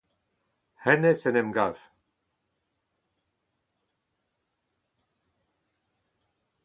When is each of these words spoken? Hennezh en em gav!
Hennezh 0.83 1.27
en 1.29 1.39
em 1.41 1.49
gav! 1.57 1.77